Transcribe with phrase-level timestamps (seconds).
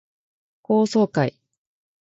[0.63, 1.37] 高層階